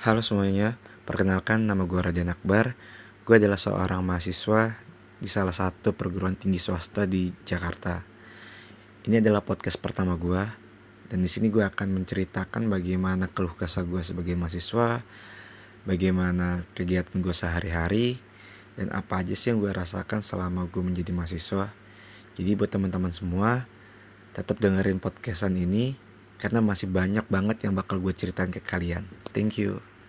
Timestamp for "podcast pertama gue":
9.44-10.40